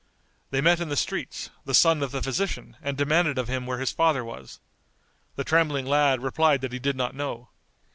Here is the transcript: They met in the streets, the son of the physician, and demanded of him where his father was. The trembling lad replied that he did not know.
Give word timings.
They 0.49 0.61
met 0.61 0.79
in 0.79 0.89
the 0.89 0.95
streets, 0.97 1.51
the 1.63 1.75
son 1.75 2.01
of 2.01 2.09
the 2.09 2.23
physician, 2.23 2.75
and 2.81 2.97
demanded 2.97 3.37
of 3.37 3.47
him 3.47 3.67
where 3.67 3.77
his 3.77 3.91
father 3.91 4.25
was. 4.25 4.59
The 5.35 5.43
trembling 5.43 5.85
lad 5.85 6.23
replied 6.23 6.61
that 6.61 6.73
he 6.73 6.79
did 6.79 6.95
not 6.95 7.13
know. 7.13 7.49